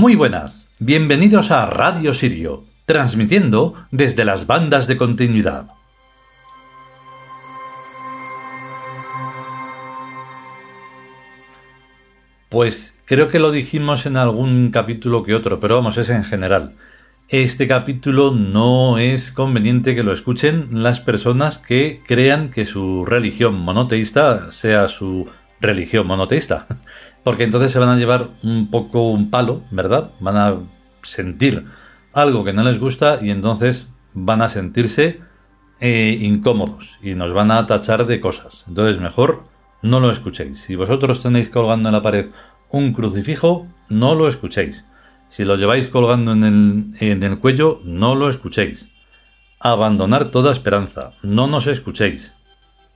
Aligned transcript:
Muy 0.00 0.14
buenas, 0.14 0.66
bienvenidos 0.78 1.50
a 1.50 1.66
Radio 1.66 2.14
Sirio, 2.14 2.64
transmitiendo 2.86 3.74
desde 3.90 4.24
las 4.24 4.46
bandas 4.46 4.86
de 4.86 4.96
continuidad. 4.96 5.66
Pues 12.48 12.98
creo 13.04 13.28
que 13.28 13.38
lo 13.38 13.52
dijimos 13.52 14.06
en 14.06 14.16
algún 14.16 14.70
capítulo 14.70 15.22
que 15.22 15.34
otro, 15.34 15.60
pero 15.60 15.76
vamos, 15.76 15.98
es 15.98 16.08
en 16.08 16.24
general. 16.24 16.76
Este 17.28 17.66
capítulo 17.66 18.30
no 18.30 18.96
es 18.96 19.30
conveniente 19.30 19.94
que 19.94 20.02
lo 20.02 20.14
escuchen 20.14 20.68
las 20.70 21.00
personas 21.00 21.58
que 21.58 22.00
crean 22.06 22.50
que 22.50 22.64
su 22.64 23.04
religión 23.04 23.60
monoteísta 23.60 24.50
sea 24.50 24.88
su 24.88 25.28
religión 25.60 26.06
monoteísta 26.06 26.66
porque 27.24 27.44
entonces 27.44 27.70
se 27.72 27.78
van 27.78 27.88
a 27.88 27.96
llevar 27.96 28.30
un 28.42 28.70
poco 28.70 29.10
un 29.10 29.30
palo, 29.30 29.62
¿verdad? 29.70 30.10
Van 30.20 30.36
a 30.36 30.56
sentir 31.02 31.66
algo 32.12 32.44
que 32.44 32.52
no 32.52 32.62
les 32.62 32.78
gusta 32.78 33.18
y 33.22 33.30
entonces 33.30 33.88
van 34.12 34.42
a 34.42 34.48
sentirse 34.48 35.20
eh, 35.80 36.18
incómodos 36.20 36.98
y 37.02 37.14
nos 37.14 37.32
van 37.32 37.50
a 37.50 37.66
tachar 37.66 38.06
de 38.06 38.20
cosas. 38.20 38.64
Entonces 38.68 39.00
mejor 39.00 39.44
no 39.82 40.00
lo 40.00 40.10
escuchéis. 40.10 40.60
Si 40.60 40.74
vosotros 40.74 41.22
tenéis 41.22 41.48
colgando 41.48 41.88
en 41.88 41.94
la 41.94 42.02
pared 42.02 42.30
un 42.70 42.92
crucifijo, 42.92 43.66
no 43.88 44.14
lo 44.14 44.28
escuchéis. 44.28 44.84
Si 45.28 45.44
lo 45.44 45.56
lleváis 45.56 45.88
colgando 45.88 46.32
en 46.32 46.44
el, 46.44 46.84
en 47.00 47.22
el 47.22 47.38
cuello, 47.38 47.80
no 47.84 48.14
lo 48.14 48.28
escuchéis. 48.28 48.88
Abandonar 49.60 50.26
toda 50.26 50.52
esperanza, 50.52 51.12
no 51.22 51.46
nos 51.46 51.66
escuchéis. 51.66 52.32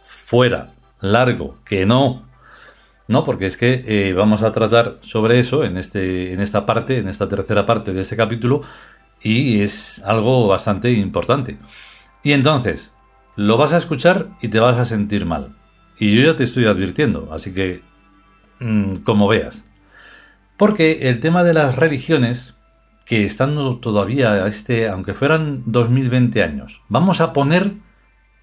Fuera, 0.07 0.75
largo, 1.01 1.59
que 1.65 1.87
no, 1.87 2.27
no, 3.07 3.25
porque 3.25 3.47
es 3.47 3.57
que 3.57 3.85
eh, 3.87 4.13
vamos 4.15 4.43
a 4.43 4.53
tratar 4.53 4.97
sobre 5.01 5.39
eso 5.39 5.65
en, 5.65 5.77
este, 5.77 6.33
en 6.33 6.41
esta 6.41 6.65
parte, 6.65 6.99
en 6.99 7.09
esta 7.09 7.29
tercera 7.29 7.67
parte 7.67 7.93
de 7.93 8.01
este 8.01 8.17
capítulo, 8.17 8.63
y 9.23 9.61
es 9.61 10.01
algo 10.05 10.49
bastante 10.49 10.91
importante. 10.93 11.59
Y 12.23 12.33
entonces, 12.33 12.93
lo 13.37 13.57
vas 13.57 13.73
a 13.73 13.79
escuchar 13.79 14.29
y 14.41 14.49
te 14.49 14.61
vas 14.61 14.79
a 14.79 14.85
sentir 14.85 15.27
mal. 15.27 15.55
Y 15.99 16.15
yo 16.15 16.23
ya 16.23 16.37
te 16.37 16.45
estoy 16.45 16.65
advirtiendo, 16.65 17.31
así 17.33 17.53
que, 17.53 17.83
mm, 18.61 18.97
como 18.97 19.29
veas. 19.29 19.65
Porque 20.57 21.09
el 21.09 21.21
tema 21.21 21.45
de 21.45 21.55
las 21.55 21.77
religiones, 21.77 22.55
que 23.05 23.25
están 23.25 23.81
todavía, 23.81 24.47
este, 24.47 24.89
aunque 24.89 25.15
fueran 25.15 25.63
2020 25.67 26.43
años, 26.43 26.81
vamos 26.89 27.21
a 27.21 27.33
poner 27.33 27.73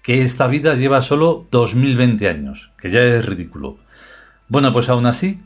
que 0.02 0.22
esta 0.22 0.46
vida 0.46 0.74
lleva 0.74 1.02
solo 1.02 1.48
2020 1.50 2.28
años, 2.28 2.70
que 2.78 2.90
ya 2.90 3.00
es 3.02 3.24
ridículo. 3.24 3.78
Bueno, 4.48 4.72
pues 4.72 4.88
aún 4.88 5.06
así, 5.06 5.40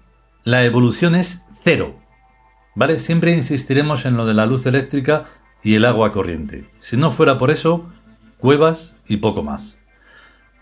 la 0.44 0.64
evolución 0.64 1.14
es 1.14 1.42
cero. 1.62 1.98
¿Vale? 2.74 2.98
Siempre 2.98 3.32
insistiremos 3.32 4.04
en 4.04 4.16
lo 4.16 4.26
de 4.26 4.34
la 4.34 4.46
luz 4.46 4.66
eléctrica 4.66 5.26
y 5.62 5.74
el 5.74 5.84
agua 5.84 6.12
corriente. 6.12 6.68
Si 6.78 6.96
no 6.96 7.10
fuera 7.10 7.38
por 7.38 7.50
eso, 7.50 7.90
cuevas 8.38 8.94
y 9.08 9.16
poco 9.16 9.42
más. 9.42 9.76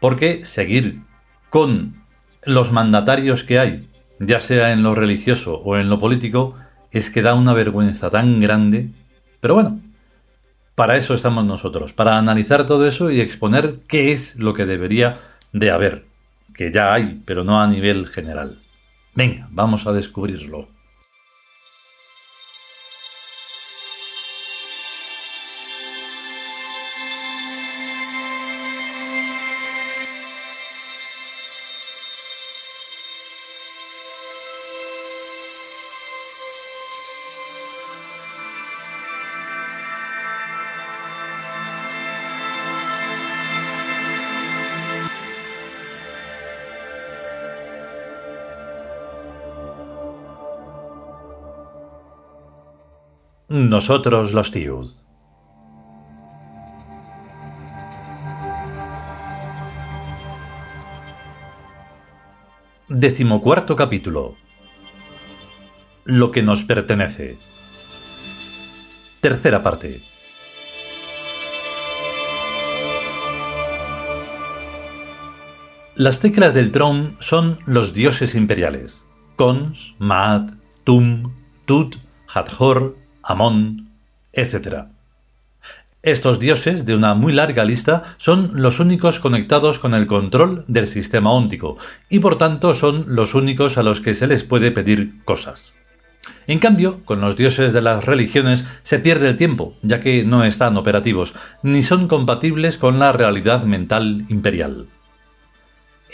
Porque 0.01 0.45
seguir 0.45 1.03
con 1.51 2.03
los 2.45 2.73
mandatarios 2.73 3.45
que 3.45 3.59
hay, 3.59 3.89
ya 4.21 4.41
sea 4.41 4.73
en 4.73 4.83
lo 4.83 4.95
religioso 4.95 5.57
o 5.57 5.77
en 5.77 5.89
lo 5.89 5.99
político, 5.99 6.57
es 6.91 7.11
que 7.11 7.23
da 7.23 7.35
una 7.35 7.53
vergüenza 7.53 8.11
tan 8.11 8.41
grande. 8.41 8.91
Pero 9.41 9.55
bueno, 9.55 9.81
para 10.75 10.97
eso 10.97 11.15
estamos 11.15 11.45
nosotros, 11.45 11.93
para 11.93 12.19
analizar 12.19 12.67
todo 12.67 12.87
eso 12.87 13.11
y 13.11 13.21
exponer 13.21 13.81
qué 13.87 14.13
es 14.13 14.37
lo 14.37 14.55
que 14.55 14.67
debería 14.67 15.19
de 15.53 15.71
haber 15.71 16.05
que 16.55 16.73
ya 16.73 16.95
hay, 16.95 17.21
pero 17.25 17.45
no 17.45 17.61
a 17.61 17.67
nivel 17.67 18.07
general. 18.07 18.59
Venga, 19.15 19.49
vamos 19.51 19.87
a 19.87 19.93
descubrirlo. 19.93 20.69
Nosotros 53.49 54.33
los 54.33 54.51
Tiud. 54.51 54.91
Decimocuarto 62.89 63.77
capítulo. 63.77 64.37
Lo 66.05 66.31
que 66.31 66.43
nos 66.43 66.65
pertenece. 66.65 67.37
Tercera 69.21 69.63
parte. 69.63 70.01
Las 75.97 76.19
teclas 76.19 76.55
del 76.55 76.73
tron 76.73 77.15
son 77.21 77.59
los 77.67 77.93
dioses 77.93 78.35
imperiales. 78.35 79.05
Cons, 79.37 79.95
Maat, 79.99 80.51
Tum, 80.85 81.31
Tut, 81.67 81.97
Hathor, 82.27 83.04
Amón, 83.27 83.89
etc. 84.33 84.87
Estos 86.03 86.39
dioses, 86.39 86.85
de 86.85 86.95
una 86.95 87.15
muy 87.15 87.33
larga 87.33 87.65
lista, 87.65 88.03
son 88.19 88.51
los 88.55 88.79
únicos 88.79 89.21
conectados 89.21 89.79
con 89.79 89.95
el 89.95 90.07
control 90.07 90.65
del 90.69 90.87
sistema 90.87 91.33
óntico, 91.33 91.79
y 92.11 92.19
por 92.19 92.37
tanto 92.37 92.75
son 92.75 93.07
los 93.09 93.35
únicos 93.35 93.79
a 93.79 93.83
los 93.83 94.03
que 94.03 94.13
se 94.13 94.27
les 94.27 94.45
puede 94.45 94.71
pedir 94.71 95.25
cosas. 95.25 95.73
En 96.47 96.59
cambio, 96.59 97.01
con 97.05 97.23
los 97.23 97.37
dioses 97.37 97.73
de 97.73 97.81
las 97.81 98.05
religiones 98.05 98.67
se 98.83 98.99
pierde 98.99 99.31
el 99.31 99.37
tiempo, 99.37 99.75
ya 99.81 100.01
que 100.01 100.25
no 100.25 100.45
están 100.45 100.77
operativos, 100.77 101.33
ni 101.63 101.83
son 101.83 102.07
compatibles 102.07 102.77
con 102.77 102.99
la 102.99 103.13
realidad 103.13 103.65
mental 103.65 104.27
imperial. 104.29 104.87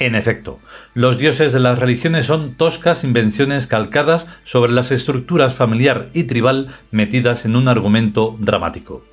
En 0.00 0.14
efecto, 0.14 0.60
los 0.94 1.18
dioses 1.18 1.52
de 1.52 1.60
las 1.60 1.78
religiones 1.78 2.24
son 2.24 2.54
toscas 2.54 3.04
invenciones 3.04 3.66
calcadas 3.66 4.26
sobre 4.44 4.72
las 4.72 4.90
estructuras 4.92 5.54
familiar 5.54 6.08
y 6.14 6.24
tribal 6.24 6.68
metidas 6.90 7.44
en 7.44 7.54
un 7.54 7.68
argumento 7.68 8.34
dramático. 8.38 9.04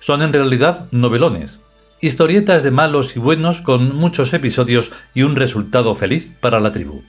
Son 0.00 0.20
en 0.22 0.32
realidad 0.32 0.88
novelones, 0.90 1.60
historietas 2.00 2.64
de 2.64 2.72
malos 2.72 3.14
y 3.14 3.20
buenos 3.20 3.62
con 3.62 3.94
muchos 3.94 4.34
episodios 4.34 4.90
y 5.14 5.22
un 5.22 5.36
resultado 5.36 5.94
feliz 5.94 6.32
para 6.40 6.58
la 6.58 6.72
tribu. 6.72 7.04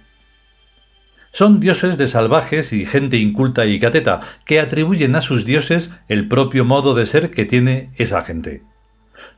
Son 1.32 1.60
dioses 1.60 1.98
de 1.98 2.06
salvajes 2.06 2.74
y 2.74 2.86
gente 2.86 3.18
inculta 3.18 3.66
y 3.66 3.80
cateta 3.80 4.20
que 4.46 4.60
atribuyen 4.60 5.16
a 5.16 5.22
sus 5.22 5.46
dioses 5.46 5.90
el 6.10 6.28
propio 6.28 6.64
modo 6.64 6.94
de 6.94 7.08
ser 7.08 7.32
que 7.32 7.46
tiene 7.46 7.90
esa 7.98 8.22
gente. 8.22 8.62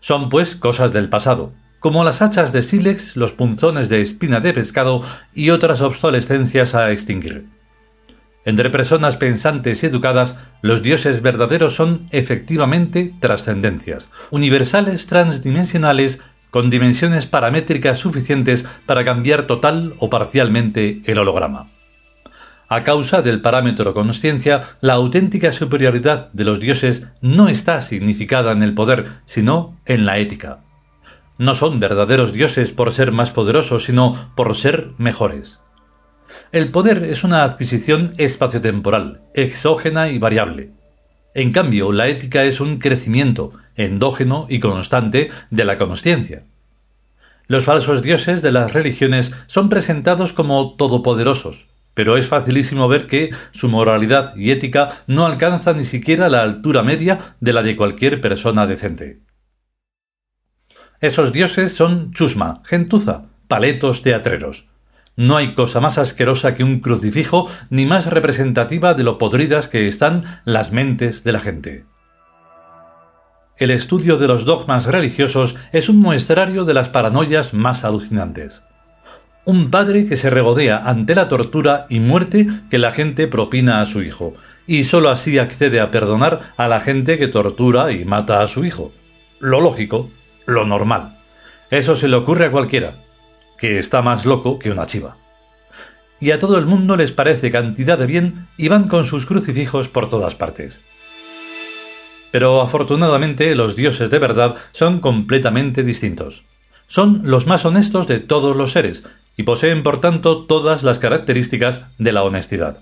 Son 0.01 0.28
pues 0.28 0.57
cosas 0.57 0.92
del 0.92 1.07
pasado, 1.07 1.54
como 1.81 2.04
las 2.04 2.22
hachas 2.22 2.54
de 2.54 2.62
sílex, 2.62 3.16
los 3.16 3.33
punzones 3.33 3.89
de 3.89 4.01
espina 4.01 4.39
de 4.39 4.54
pescado 4.54 5.01
y 5.33 5.50
otras 5.50 5.81
obsolescencias 5.81 6.75
a 6.75 6.92
extinguir. 6.92 7.48
Entre 8.45 8.69
personas 8.69 9.18
pensantes 9.18 9.81
y 9.81 9.88
educadas, 9.88 10.38
los 10.62 10.83
dioses 10.83 11.24
verdaderos 11.24 11.74
son 11.74 12.06
efectivamente 12.12 13.16
trascendencias, 13.19 14.12
universales 14.30 15.07
transdimensionales 15.07 16.19
con 16.51 16.69
dimensiones 16.69 17.25
paramétricas 17.25 17.98
suficientes 17.98 18.63
para 18.86 19.04
cambiar 19.04 19.44
total 19.44 19.95
o 19.98 20.12
parcialmente 20.12 21.01
el 21.06 21.18
holograma. 21.18 21.72
A 22.69 22.84
causa 22.84 23.24
del 23.24 23.42
parámetro 23.42 23.95
consciencia, 23.95 24.77
la 24.81 24.94
auténtica 24.94 25.51
superioridad 25.51 26.31
de 26.31 26.45
los 26.45 26.60
dioses 26.60 27.07
no 27.22 27.50
está 27.50 27.81
significada 27.81 28.51
en 28.51 28.62
el 28.62 28.75
poder, 28.75 29.22
sino 29.25 29.80
en 29.88 30.06
la 30.06 30.19
ética 30.19 30.60
no 31.42 31.56
son 31.56 31.80
verdaderos 31.80 32.34
dioses 32.34 32.72
por 32.72 32.94
ser 32.94 33.12
más 33.12 33.32
poderosos, 33.32 33.86
sino 33.86 34.32
por 34.36 34.56
ser 34.56 34.92
mejores. 35.00 35.60
El 36.52 36.70
poder 36.70 37.04
es 37.04 37.24
una 37.24 37.44
adquisición 37.44 38.14
espaciotemporal, 38.20 39.22
exógena 39.34 40.10
y 40.10 40.20
variable. 40.20 40.70
En 41.34 41.52
cambio, 41.52 41.92
la 41.92 42.10
ética 42.10 42.44
es 42.44 42.62
un 42.62 42.78
crecimiento 42.78 43.54
endógeno 43.76 44.46
y 44.50 44.60
constante 44.60 45.32
de 45.50 45.66
la 45.66 45.80
conciencia. 45.80 46.44
Los 47.48 47.64
falsos 47.64 48.04
dioses 48.04 48.44
de 48.44 48.52
las 48.52 48.74
religiones 48.74 49.32
son 49.48 49.68
presentados 49.68 50.34
como 50.34 50.76
todopoderosos, 50.76 51.66
pero 51.96 52.18
es 52.18 52.28
facilísimo 52.28 52.88
ver 52.88 53.08
que 53.08 53.32
su 53.52 53.68
moralidad 53.68 54.36
y 54.36 54.52
ética 54.52 55.02
no 55.08 55.26
alcanzan 55.26 55.78
ni 55.78 55.86
siquiera 55.86 56.30
la 56.30 56.44
altura 56.44 56.84
media 56.84 57.36
de 57.40 57.54
la 57.54 57.64
de 57.64 57.76
cualquier 57.76 58.22
persona 58.22 58.68
decente. 58.68 59.31
Esos 61.01 61.33
dioses 61.33 61.74
son 61.74 62.13
chusma, 62.13 62.62
gentuza, 62.63 63.24
paletos 63.48 64.03
teatreros. 64.03 64.68
No 65.15 65.36
hay 65.36 65.56
cosa 65.56 65.81
más 65.81 65.98
asquerosa 65.98 66.53
que 66.53 66.63
un 66.63 66.80
crucifijo 66.80 67.50
ni 67.71 67.88
más 67.88 68.06
representativa 68.06 68.94
de 68.94 69.03
lo 69.03 69.18
podridas 69.18 69.68
que 69.68 69.88
están 69.88 70.24
las 70.45 70.71
mentes 70.71 71.24
de 71.24 71.31
la 71.31 71.39
gente. 71.39 71.86
El 73.57 73.71
estudio 73.71 74.18
de 74.18 74.27
los 74.27 74.45
dogmas 74.45 74.86
religiosos 74.86 75.56
es 75.71 75.89
un 75.89 75.98
muestrario 75.98 76.65
de 76.65 76.75
las 76.75 76.89
paranoias 76.89 77.56
más 77.56 77.83
alucinantes. 77.83 78.62
Un 79.44 79.71
padre 79.71 80.06
que 80.06 80.15
se 80.15 80.30
regodea 80.30 80.77
ante 80.77 81.15
la 81.15 81.27
tortura 81.27 81.88
y 81.89 82.00
muerte 82.00 82.48
que 82.69 82.77
la 82.77 82.92
gente 82.92 83.27
propina 83.27 83.81
a 83.81 83.88
su 83.88 84.03
hijo, 84.03 84.36
y 84.68 84.83
sólo 84.83 85.09
así 85.09 85.39
accede 85.39 85.80
a 85.80 85.89
perdonar 85.89 86.53
a 86.57 86.68
la 86.68 86.80
gente 86.80 87.18
que 87.18 87.27
tortura 87.27 87.92
y 87.92 88.06
mata 88.06 88.42
a 88.42 88.48
su 88.48 88.65
hijo. 88.65 88.92
Lo 89.39 89.62
lógico, 89.62 90.12
lo 90.46 90.66
normal. 90.66 91.18
Eso 91.70 91.96
se 91.96 92.08
le 92.08 92.18
ocurre 92.18 92.46
a 92.46 92.52
cualquiera, 92.52 92.96
que 93.58 93.78
está 93.78 94.02
más 94.02 94.26
loco 94.26 94.60
que 94.60 94.72
una 94.72 94.86
chiva. 94.86 95.16
Y 96.20 96.32
a 96.32 96.40
todo 96.40 96.58
el 96.58 96.66
mundo 96.66 96.98
les 96.98 97.12
parece 97.12 97.52
cantidad 97.52 97.98
de 97.98 98.06
bien 98.06 98.48
y 98.58 98.68
van 98.68 98.88
con 98.88 99.06
sus 99.06 99.26
crucifijos 99.26 99.88
por 99.88 100.10
todas 100.10 100.36
partes. 100.36 100.82
Pero 102.32 102.62
afortunadamente 102.62 103.54
los 103.56 103.76
dioses 103.76 104.10
de 104.10 104.20
verdad 104.20 104.56
son 104.72 105.00
completamente 105.00 105.84
distintos. 105.84 106.44
Son 106.88 107.22
los 107.24 107.48
más 107.48 107.66
honestos 107.66 108.08
de 108.08 108.20
todos 108.20 108.56
los 108.56 108.72
seres 108.72 109.04
y 109.38 109.44
poseen 109.44 109.84
por 109.84 110.02
tanto 110.02 110.46
todas 110.46 110.84
las 110.84 111.00
características 111.00 111.82
de 111.98 112.12
la 112.12 112.24
honestidad. 112.24 112.80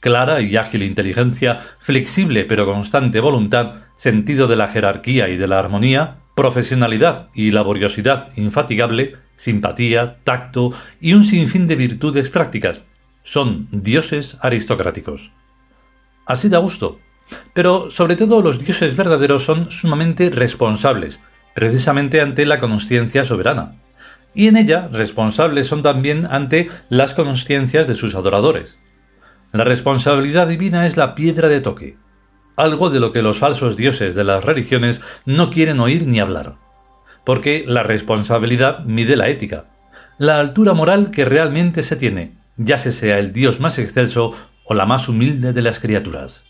Clara 0.00 0.40
y 0.40 0.56
ágil 0.56 0.82
inteligencia, 0.82 1.60
flexible 1.80 2.44
pero 2.44 2.66
constante 2.66 3.20
voluntad, 3.20 3.74
sentido 3.96 4.48
de 4.48 4.56
la 4.56 4.68
jerarquía 4.68 5.28
y 5.28 5.36
de 5.36 5.46
la 5.46 5.58
armonía, 5.58 6.16
profesionalidad 6.42 7.28
y 7.34 7.52
laboriosidad 7.52 8.30
infatigable, 8.34 9.14
simpatía, 9.36 10.16
tacto 10.24 10.72
y 11.00 11.12
un 11.12 11.24
sinfín 11.24 11.68
de 11.68 11.76
virtudes 11.76 12.30
prácticas. 12.30 12.84
Son 13.22 13.68
dioses 13.70 14.36
aristocráticos. 14.40 15.30
Así 16.26 16.48
da 16.48 16.58
gusto, 16.58 16.98
pero 17.54 17.92
sobre 17.92 18.16
todo 18.16 18.42
los 18.42 18.58
dioses 18.58 18.96
verdaderos 18.96 19.44
son 19.44 19.70
sumamente 19.70 20.30
responsables, 20.30 21.20
precisamente 21.54 22.20
ante 22.20 22.44
la 22.44 22.58
consciencia 22.58 23.24
soberana. 23.24 23.76
Y 24.34 24.48
en 24.48 24.56
ella 24.56 24.88
responsables 24.90 25.68
son 25.68 25.84
también 25.84 26.26
ante 26.28 26.70
las 26.88 27.14
consciencias 27.14 27.86
de 27.86 27.94
sus 27.94 28.16
adoradores. 28.16 28.80
La 29.52 29.62
responsabilidad 29.62 30.48
divina 30.48 30.88
es 30.88 30.96
la 30.96 31.14
piedra 31.14 31.46
de 31.46 31.60
toque, 31.60 31.98
algo 32.56 32.90
de 32.90 33.00
lo 33.00 33.12
que 33.12 33.22
los 33.22 33.38
falsos 33.38 33.76
dioses 33.76 34.14
de 34.14 34.24
las 34.24 34.44
religiones 34.44 35.00
no 35.24 35.50
quieren 35.50 35.80
oír 35.80 36.06
ni 36.06 36.20
hablar. 36.20 36.56
Porque 37.24 37.64
la 37.66 37.82
responsabilidad 37.82 38.84
mide 38.84 39.16
la 39.16 39.28
ética, 39.28 39.66
la 40.18 40.38
altura 40.38 40.74
moral 40.74 41.10
que 41.10 41.24
realmente 41.24 41.82
se 41.82 41.96
tiene, 41.96 42.36
ya 42.56 42.78
se 42.78 42.92
sea 42.92 43.18
el 43.18 43.32
dios 43.32 43.60
más 43.60 43.78
excelso 43.78 44.34
o 44.64 44.74
la 44.74 44.86
más 44.86 45.08
humilde 45.08 45.52
de 45.52 45.62
las 45.62 45.80
criaturas. 45.80 46.42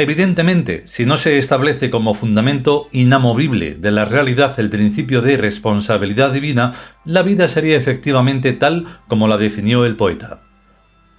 Evidentemente, 0.00 0.86
si 0.86 1.04
no 1.04 1.18
se 1.18 1.36
establece 1.36 1.90
como 1.90 2.14
fundamento 2.14 2.88
inamovible 2.90 3.74
de 3.74 3.90
la 3.90 4.06
realidad 4.06 4.58
el 4.58 4.70
principio 4.70 5.20
de 5.20 5.36
responsabilidad 5.36 6.32
divina, 6.32 6.72
la 7.04 7.22
vida 7.22 7.48
sería 7.48 7.76
efectivamente 7.76 8.54
tal 8.54 8.86
como 9.08 9.28
la 9.28 9.36
definió 9.36 9.84
el 9.84 9.96
poeta. 9.96 10.40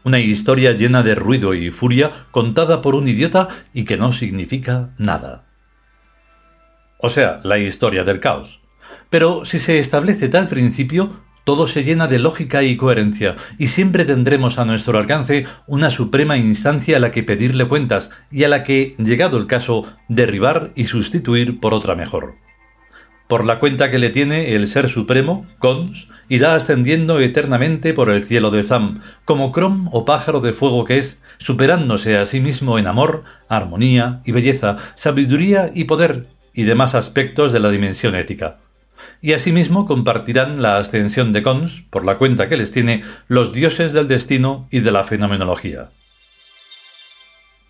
Una 0.04 0.18
historia 0.18 0.72
llena 0.72 1.04
de 1.04 1.14
ruido 1.14 1.54
y 1.54 1.70
furia 1.70 2.10
contada 2.32 2.82
por 2.82 2.96
un 2.96 3.08
idiota 3.08 3.50
y 3.72 3.84
que 3.84 3.98
no 3.98 4.12
significa 4.12 4.90
nada. 4.98 5.46
O 6.98 7.10
sea, 7.10 7.40
la 7.44 7.60
historia 7.60 8.04
del 8.04 8.20
caos. 8.20 8.62
Pero 9.12 9.46
si 9.46 9.60
se 9.60 9.78
establece 9.78 10.28
tal 10.28 10.48
principio, 10.48 11.22
todo 11.44 11.68
se 11.68 11.84
llena 11.84 12.08
de 12.08 12.20
lógica 12.20 12.64
y 12.64 12.78
coherencia, 12.78 13.36
y 13.58 13.68
siempre 13.68 14.06
tendremos 14.06 14.60
a 14.60 14.66
nuestro 14.66 14.98
alcance 14.98 15.46
una 15.68 15.90
suprema 15.90 16.38
instancia 16.38 16.98
a 16.98 17.00
la 17.00 17.12
que 17.12 17.24
pedirle 17.24 17.68
cuentas 17.68 18.12
y 18.32 18.44
a 18.44 18.50
la 18.50 18.64
que, 18.64 18.96
llegado 18.98 19.38
el 19.38 19.48
caso, 19.48 19.86
derribar 20.08 20.72
y 20.76 20.86
sustituir 20.86 21.60
por 21.60 21.74
otra 21.74 21.96
mejor. 21.96 22.36
Por 23.28 23.46
la 23.46 23.60
cuenta 23.60 23.90
que 23.90 24.00
le 24.00 24.10
tiene 24.10 24.56
el 24.56 24.68
Ser 24.68 24.90
Supremo, 24.90 25.48
Cons, 25.58 26.10
irá 26.28 26.54
ascendiendo 26.54 27.20
eternamente 27.20 27.94
por 27.94 28.10
el 28.10 28.24
cielo 28.24 28.52
de 28.52 28.64
Zam, 28.64 29.02
como 29.26 29.52
Crom 29.52 29.88
o 29.92 30.06
pájaro 30.06 30.42
de 30.42 30.54
fuego 30.54 30.84
que 30.84 30.98
es, 30.98 31.18
superándose 31.38 32.18
a 32.18 32.26
sí 32.26 32.40
mismo 32.40 32.78
en 32.78 32.88
amor, 32.88 33.24
armonía 33.48 34.22
y 34.26 34.32
belleza, 34.32 34.78
sabiduría 34.96 35.72
y 35.74 35.86
poder, 35.86 36.28
y 36.54 36.64
demás 36.64 36.94
aspectos 36.94 37.54
de 37.54 37.62
la 37.62 37.70
dimensión 37.70 38.16
ética 38.16 38.58
y 39.22 39.34
asimismo 39.34 39.86
compartirán 39.86 40.62
la 40.62 40.78
ascensión 40.78 41.34
de 41.34 41.44
Cons, 41.44 41.84
por 41.90 42.06
la 42.06 42.18
cuenta 42.18 42.50
que 42.50 42.58
les 42.58 42.72
tiene, 42.72 43.04
los 43.28 43.54
dioses 43.54 43.94
del 43.94 44.08
destino 44.08 44.68
y 44.72 44.80
de 44.80 44.92
la 44.92 45.04
fenomenología. 45.04 45.90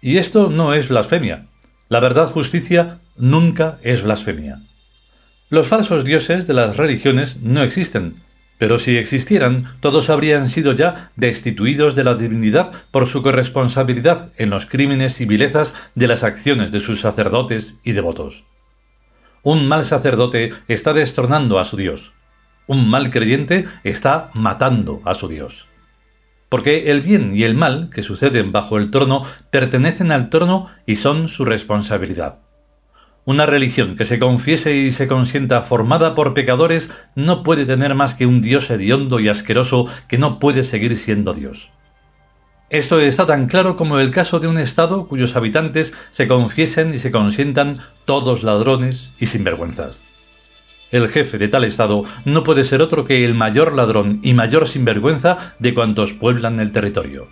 Y 0.02 0.18
esto 0.18 0.50
no 0.50 0.74
es 0.74 0.90
blasfemia. 0.90 1.46
La 1.90 2.00
verdad 2.00 2.32
justicia 2.32 3.00
nunca 3.18 3.78
es 3.84 4.02
blasfemia. 4.02 4.60
Los 5.50 5.68
falsos 5.68 6.04
dioses 6.04 6.48
de 6.48 6.54
las 6.54 6.78
religiones 6.78 7.42
no 7.42 7.62
existen, 7.62 8.16
pero 8.62 8.78
si 8.78 8.96
existieran, 8.98 9.74
todos 9.80 10.10
habrían 10.10 10.48
sido 10.48 10.74
ya 10.74 11.12
destituidos 11.16 11.96
de 11.96 12.04
la 12.04 12.14
divinidad 12.14 12.72
por 12.92 13.08
su 13.08 13.24
corresponsabilidad 13.24 14.32
en 14.38 14.52
los 14.52 14.68
crímenes 14.68 15.20
y 15.20 15.26
vilezas 15.26 15.74
de 15.96 16.08
las 16.08 16.24
acciones 16.24 16.72
de 16.72 16.80
sus 16.80 17.02
sacerdotes 17.02 17.74
y 17.84 17.94
devotos. 17.94 18.44
Un 19.44 19.68
mal 19.68 19.86
sacerdote 19.86 20.54
está 20.68 20.94
destronando 20.94 21.58
a 21.58 21.66
su 21.66 21.76
Dios. 21.76 22.14
Un 22.68 22.88
mal 22.90 23.10
creyente 23.10 23.66
está 23.84 24.30
matando 24.36 25.02
a 25.04 25.16
su 25.16 25.28
Dios. 25.28 25.66
Porque 26.48 26.92
el 26.92 27.02
bien 27.02 27.36
y 27.36 27.44
el 27.44 27.56
mal 27.56 27.90
que 27.92 28.04
suceden 28.04 28.52
bajo 28.52 28.78
el 28.78 28.92
trono 28.92 29.24
pertenecen 29.50 30.12
al 30.12 30.30
trono 30.30 30.70
y 30.86 30.98
son 30.98 31.28
su 31.28 31.44
responsabilidad. 31.44 32.40
Una 33.26 33.48
religión 33.48 33.96
que 33.96 34.06
se 34.06 34.20
confiese 34.20 34.76
y 34.76 34.92
se 34.92 35.08
consienta 35.08 35.62
formada 35.64 36.14
por 36.14 36.36
pecadores 36.36 36.92
no 37.16 37.42
puede 37.42 37.66
tener 37.66 37.96
más 37.96 38.14
que 38.14 38.28
un 38.28 38.42
Dios 38.42 38.70
hediondo 38.70 39.20
y 39.20 39.30
asqueroso 39.30 39.88
que 40.08 40.20
no 40.20 40.38
puede 40.38 40.64
seguir 40.64 40.98
siendo 40.98 41.34
Dios. 41.34 41.70
Esto 42.72 43.02
está 43.02 43.26
tan 43.26 43.48
claro 43.48 43.76
como 43.76 44.00
el 44.00 44.12
caso 44.12 44.40
de 44.40 44.48
un 44.48 44.58
Estado 44.58 45.06
cuyos 45.06 45.36
habitantes 45.36 45.92
se 46.12 46.30
confiesen 46.30 46.94
y 46.94 47.00
se 47.00 47.12
consientan 47.12 47.80
todos 48.06 48.44
ladrones 48.44 49.10
y 49.20 49.26
sinvergüenzas. 49.26 50.02
El 50.90 51.10
jefe 51.10 51.38
de 51.38 51.50
tal 51.50 51.66
Estado 51.66 52.06
no 52.24 52.46
puede 52.46 52.64
ser 52.64 52.82
otro 52.82 53.04
que 53.04 53.26
el 53.26 53.36
mayor 53.36 53.74
ladrón 53.74 54.22
y 54.24 54.34
mayor 54.34 54.70
sinvergüenza 54.70 55.54
de 55.60 55.74
cuantos 55.74 56.14
pueblan 56.14 56.62
el 56.62 56.72
territorio. 56.72 57.28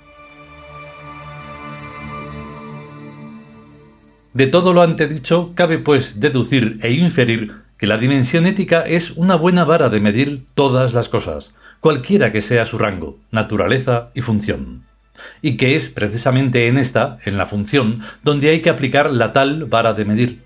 De 4.34 4.48
todo 4.48 4.74
lo 4.74 4.82
antedicho, 4.82 5.54
cabe 5.56 5.78
pues 5.78 6.20
deducir 6.20 6.80
e 6.82 6.92
inferir 6.92 7.54
que 7.78 7.88
la 7.88 7.98
dimensión 7.98 8.46
ética 8.46 8.82
es 8.82 9.12
una 9.12 9.36
buena 9.36 9.64
vara 9.64 9.88
de 9.88 10.02
medir 10.02 10.44
todas 10.54 10.94
las 10.94 11.08
cosas, 11.08 11.54
cualquiera 11.80 12.34
que 12.34 12.42
sea 12.42 12.66
su 12.66 12.78
rango, 12.78 13.18
naturaleza 13.32 14.10
y 14.14 14.20
función 14.20 14.89
y 15.42 15.58
que 15.58 15.76
es 15.76 15.90
precisamente 15.90 16.68
en 16.68 16.78
esta, 16.78 17.20
en 17.26 17.38
la 17.38 17.46
función, 17.46 18.02
donde 18.24 18.50
hay 18.50 18.62
que 18.62 18.70
aplicar 18.70 19.12
la 19.12 19.34
tal 19.34 19.66
vara 19.66 19.94
de 19.94 20.06
medir. 20.06 20.42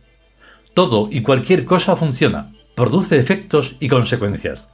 Todo 0.74 1.10
y 1.12 1.22
cualquier 1.22 1.65
cosa 1.65 1.96
funciona, 1.96 2.51
produce 2.75 3.20
efectos 3.20 3.75
y 3.80 3.88
consecuencias. 3.88 4.70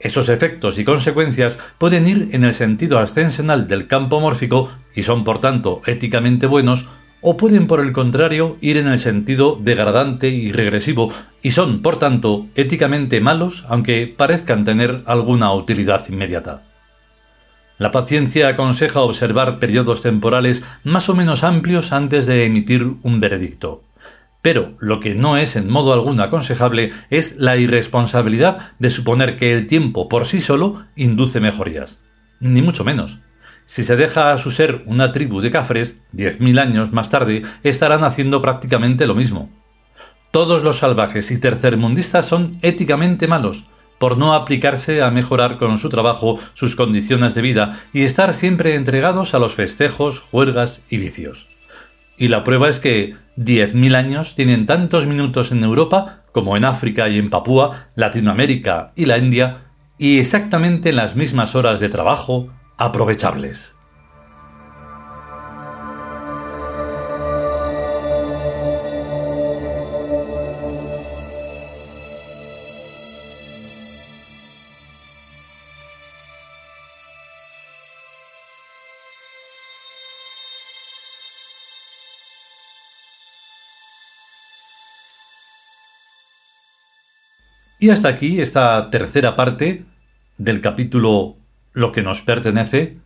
Esos 0.00 0.28
efectos 0.28 0.78
y 0.78 0.84
consecuencias 0.84 1.58
pueden 1.78 2.06
ir 2.06 2.28
en 2.32 2.44
el 2.44 2.54
sentido 2.54 2.98
ascensional 2.98 3.66
del 3.66 3.88
campo 3.88 4.20
mórfico 4.20 4.70
y 4.94 5.02
son 5.02 5.24
por 5.24 5.40
tanto 5.40 5.82
éticamente 5.86 6.46
buenos, 6.46 6.86
o 7.20 7.36
pueden 7.36 7.66
por 7.66 7.80
el 7.80 7.92
contrario 7.92 8.56
ir 8.60 8.76
en 8.76 8.86
el 8.86 8.98
sentido 8.98 9.58
degradante 9.60 10.28
y 10.28 10.52
regresivo 10.52 11.12
y 11.42 11.50
son 11.50 11.82
por 11.82 11.98
tanto 11.98 12.46
éticamente 12.54 13.20
malos 13.20 13.64
aunque 13.68 14.06
parezcan 14.06 14.64
tener 14.64 15.02
alguna 15.06 15.52
utilidad 15.52 16.04
inmediata. 16.08 16.67
La 17.78 17.92
paciencia 17.92 18.48
aconseja 18.48 19.00
observar 19.00 19.60
periodos 19.60 20.02
temporales 20.02 20.64
más 20.82 21.08
o 21.08 21.14
menos 21.14 21.44
amplios 21.44 21.92
antes 21.92 22.26
de 22.26 22.44
emitir 22.44 22.84
un 23.02 23.20
veredicto. 23.20 23.84
Pero 24.42 24.74
lo 24.80 24.98
que 24.98 25.14
no 25.14 25.36
es 25.36 25.54
en 25.54 25.70
modo 25.70 25.92
alguno 25.92 26.24
aconsejable 26.24 26.92
es 27.10 27.36
la 27.36 27.56
irresponsabilidad 27.56 28.58
de 28.80 28.90
suponer 28.90 29.36
que 29.36 29.52
el 29.52 29.66
tiempo 29.66 30.08
por 30.08 30.26
sí 30.26 30.40
solo 30.40 30.84
induce 30.96 31.38
mejorías. 31.38 31.98
Ni 32.40 32.62
mucho 32.62 32.82
menos. 32.84 33.18
Si 33.64 33.84
se 33.84 33.96
deja 33.96 34.32
a 34.32 34.38
su 34.38 34.50
ser 34.50 34.82
una 34.86 35.12
tribu 35.12 35.40
de 35.40 35.50
cafres, 35.50 35.98
diez 36.10 36.40
mil 36.40 36.58
años 36.58 36.92
más 36.92 37.10
tarde 37.10 37.42
estarán 37.62 38.02
haciendo 38.02 38.40
prácticamente 38.42 39.06
lo 39.06 39.14
mismo. 39.14 39.50
Todos 40.32 40.62
los 40.62 40.78
salvajes 40.78 41.30
y 41.30 41.38
tercermundistas 41.38 42.26
son 42.26 42.56
éticamente 42.62 43.28
malos, 43.28 43.64
por 43.98 44.16
no 44.16 44.34
aplicarse 44.34 45.02
a 45.02 45.10
mejorar 45.10 45.58
con 45.58 45.78
su 45.78 45.88
trabajo 45.88 46.38
sus 46.54 46.76
condiciones 46.76 47.34
de 47.34 47.42
vida 47.42 47.80
y 47.92 48.02
estar 48.02 48.32
siempre 48.34 48.74
entregados 48.74 49.34
a 49.34 49.38
los 49.38 49.54
festejos, 49.54 50.20
juergas 50.20 50.80
y 50.88 50.98
vicios. 50.98 51.46
Y 52.16 52.28
la 52.28 52.42
prueba 52.42 52.68
es 52.68 52.80
que 52.80 53.14
10.000 53.36 53.94
años 53.94 54.34
tienen 54.34 54.66
tantos 54.66 55.06
minutos 55.06 55.52
en 55.52 55.62
Europa 55.62 56.22
como 56.32 56.56
en 56.56 56.64
África 56.64 57.08
y 57.08 57.18
en 57.18 57.30
Papúa, 57.30 57.88
Latinoamérica 57.94 58.92
y 58.96 59.06
la 59.06 59.18
India, 59.18 59.64
y 59.98 60.18
exactamente 60.18 60.92
las 60.92 61.16
mismas 61.16 61.54
horas 61.54 61.80
de 61.80 61.88
trabajo 61.88 62.48
aprovechables. 62.76 63.77
Y 87.80 87.90
hasta 87.90 88.08
aquí 88.08 88.40
esta 88.40 88.90
tercera 88.90 89.36
parte 89.36 89.84
del 90.36 90.60
capítulo 90.60 91.36
Lo 91.72 91.92
que 91.92 92.02
nos 92.02 92.22
pertenece 92.22 92.98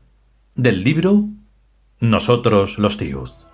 del 0.55 0.83
libro 0.83 1.29
Nosotros 2.00 2.79
los 2.79 2.97
tíos. 2.97 3.47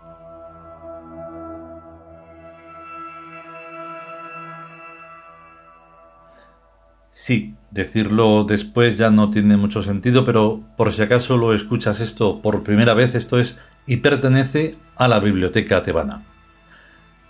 Sí, 7.10 7.56
decirlo 7.72 8.44
después 8.44 8.96
ya 8.96 9.10
no 9.10 9.28
tiene 9.32 9.56
mucho 9.56 9.82
sentido, 9.82 10.24
pero 10.24 10.62
por 10.76 10.92
si 10.92 11.02
acaso 11.02 11.36
lo 11.36 11.52
escuchas 11.52 11.98
esto 11.98 12.40
por 12.40 12.62
primera 12.62 12.94
vez, 12.94 13.16
esto 13.16 13.40
es 13.40 13.58
y 13.88 13.96
pertenece 13.96 14.76
a 14.94 15.08
la 15.08 15.18
biblioteca 15.18 15.82
tebana. 15.82 16.22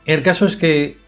El 0.04 0.22
caso 0.22 0.44
es 0.44 0.56
que 0.56 0.98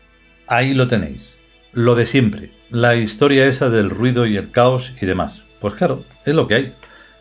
ahí 0.47 0.73
lo 0.73 0.89
tenéis, 0.89 1.35
lo 1.73 1.95
de 1.95 2.07
siempre, 2.07 2.51
la 2.71 2.97
historia 2.97 3.47
esa 3.47 3.71
del 3.71 3.91
ruido 3.91 4.27
y 4.27 4.37
el 4.37 4.51
caos 4.51 4.93
y 5.01 5.07
demás. 5.07 5.43
Pues 5.61 5.75
claro, 5.75 6.05
es 6.25 6.35
lo 6.35 6.47
que 6.47 6.55
hay. 6.55 6.73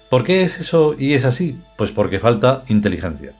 ¿Por 0.09 0.23
qué 0.23 0.43
es 0.43 0.59
eso 0.59 0.95
y 0.97 1.13
es 1.13 1.25
así? 1.25 1.57
Pues 1.77 1.91
porque 1.91 2.19
falta 2.19 2.63
inteligencia. 2.67 3.33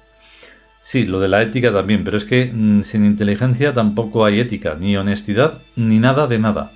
Sí, 0.82 1.06
lo 1.06 1.20
de 1.20 1.28
la 1.28 1.42
ética 1.42 1.72
también, 1.72 2.04
pero 2.04 2.18
es 2.18 2.26
que 2.26 2.52
mm, 2.54 2.84
sin 2.84 3.06
inteligencia 3.06 3.74
tampoco 3.74 4.26
hay 4.26 4.40
ética, 4.40 4.76
ni 4.80 4.98
honestidad, 4.98 5.62
ni 5.76 6.00
nada 6.00 6.28
de 6.28 6.40
nada. 6.40 6.72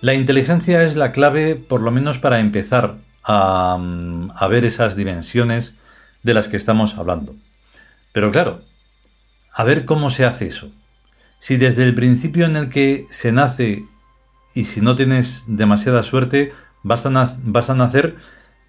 La 0.00 0.14
inteligencia 0.14 0.82
es 0.82 0.94
la 0.96 1.12
clave, 1.12 1.56
por 1.56 1.82
lo 1.82 1.90
menos 1.90 2.18
para 2.18 2.38
empezar 2.38 2.96
a, 3.24 3.76
mm, 3.78 4.30
a 4.34 4.48
ver 4.48 4.64
esas 4.64 4.96
dimensiones 4.96 5.74
de 6.22 6.34
las 6.34 6.48
que 6.48 6.56
estamos 6.56 6.96
hablando. 6.96 7.34
Pero 8.12 8.30
claro, 8.30 8.62
a 9.52 9.64
ver 9.64 9.84
cómo 9.84 10.10
se 10.10 10.24
hace 10.24 10.46
eso. 10.46 10.70
Si 11.38 11.56
desde 11.56 11.84
el 11.84 11.94
principio 11.94 12.46
en 12.46 12.56
el 12.56 12.68
que 12.68 13.06
se 13.10 13.32
nace 13.32 13.84
y 14.54 14.64
si 14.64 14.80
no 14.80 14.96
tienes 14.96 15.44
demasiada 15.46 16.02
suerte, 16.02 16.52
vas 16.82 17.06
a, 17.06 17.38
vas 17.42 17.70
a 17.70 17.74
nacer 17.74 18.16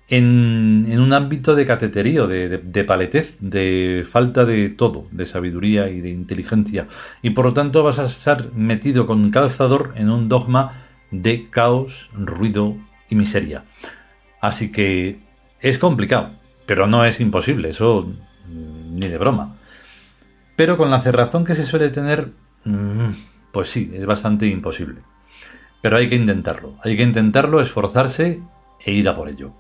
en, 0.09 0.99
un 0.99 1.13
ámbito 1.13 1.55
de 1.55 1.65
cateterío, 1.65 2.27
de, 2.27 2.57
de, 2.57 2.83
paletez, 2.83 3.37
de 3.39 4.05
falta 4.09 4.45
de 4.45 4.69
todo, 4.69 5.07
de 5.11 5.25
sabiduría 5.25 5.89
y 5.89 6.01
de 6.01 6.09
inteligencia. 6.09 6.87
Y 7.21 7.31
por 7.31 7.45
lo 7.45 7.53
tanto 7.53 7.83
vas 7.83 7.99
a 7.99 8.05
estar 8.05 8.51
metido 8.53 9.05
con 9.05 9.29
calzador 9.31 9.93
en 9.95 10.09
un 10.09 10.29
dogma 10.29 10.85
de 11.11 11.49
caos, 11.49 12.09
ruido 12.13 12.75
y 13.09 13.15
miseria. 13.15 13.65
Así 14.41 14.71
que 14.71 15.19
es 15.61 15.77
complicado, 15.77 16.31
pero 16.65 16.87
no 16.87 17.05
es 17.05 17.19
imposible, 17.19 17.69
eso 17.69 18.11
ni 18.47 19.07
de 19.07 19.17
broma. 19.17 19.57
Pero 20.55 20.77
con 20.77 20.89
la 20.91 21.01
cerrazón 21.01 21.45
que 21.45 21.55
se 21.55 21.63
suele 21.63 21.89
tener, 21.89 22.27
mm, 22.27 22.31
pues 23.51 23.69
sí, 23.69 23.91
es 23.93 24.05
bastante 24.05 24.47
imposible. 24.47 25.01
Pero 25.81 25.97
hay 25.97 26.09
que 26.09 26.15
intentarlo, 26.15 26.75
hay 26.83 26.97
que 26.97 27.03
intentarlo, 27.03 27.61
esforzarse 27.61 28.43
e 28.85 28.91
ir 28.91 29.07
a 29.07 29.15
por 29.15 29.29
ello. 29.29 29.53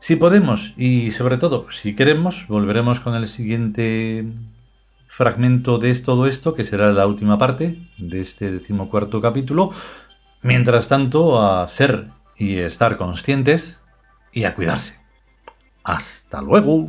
Si 0.00 0.16
podemos 0.16 0.74
y 0.76 1.10
sobre 1.10 1.38
todo 1.38 1.70
si 1.70 1.96
queremos, 1.96 2.46
volveremos 2.48 3.00
con 3.00 3.14
el 3.14 3.26
siguiente 3.28 4.26
fragmento 5.08 5.78
de 5.78 5.94
todo 5.94 6.26
esto, 6.26 6.54
que 6.54 6.64
será 6.64 6.92
la 6.92 7.06
última 7.06 7.38
parte 7.38 7.78
de 7.96 8.20
este 8.20 8.50
decimocuarto 8.50 9.20
capítulo. 9.20 9.70
Mientras 10.42 10.88
tanto, 10.88 11.42
a 11.42 11.66
ser 11.68 12.08
y 12.36 12.58
estar 12.58 12.98
conscientes 12.98 13.80
y 14.32 14.44
a 14.44 14.54
cuidarse. 14.54 15.00
Hasta 15.82 16.42
luego. 16.42 16.86